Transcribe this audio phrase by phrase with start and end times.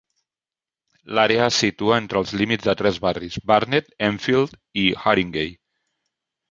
[1.17, 5.59] L'àrea es situa entre els límits de tres barris: Barnet, Enfield i Haringey.